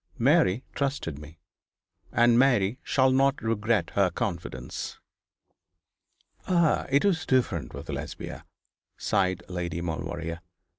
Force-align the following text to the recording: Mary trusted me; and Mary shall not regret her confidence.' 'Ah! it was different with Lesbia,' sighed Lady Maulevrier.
Mary 0.17 0.63
trusted 0.73 1.19
me; 1.19 1.37
and 2.11 2.39
Mary 2.39 2.79
shall 2.81 3.11
not 3.11 3.39
regret 3.39 3.91
her 3.91 4.09
confidence.' 4.09 4.97
'Ah! 6.47 6.87
it 6.89 7.05
was 7.05 7.23
different 7.23 7.75
with 7.75 7.87
Lesbia,' 7.87 8.43
sighed 8.97 9.43
Lady 9.47 9.79
Maulevrier. 9.79 10.41